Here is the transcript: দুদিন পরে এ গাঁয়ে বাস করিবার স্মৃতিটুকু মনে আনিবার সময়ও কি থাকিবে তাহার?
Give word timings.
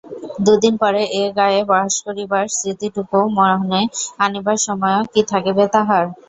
দুদিন 0.45 0.73
পরে 0.81 1.01
এ 1.13 1.33
গাঁয়ে 1.37 1.61
বাস 1.71 1.93
করিবার 2.05 2.45
স্মৃতিটুকু 2.55 3.17
মনে 3.37 3.81
আনিবার 4.19 4.57
সময়ও 4.67 5.01
কি 5.13 5.21
থাকিবে 5.31 5.63
তাহার? 5.75 6.03